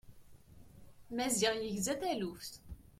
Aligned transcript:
Maziɣ 1.15 1.53
yegza 1.57 1.95
taluft. 2.01 2.53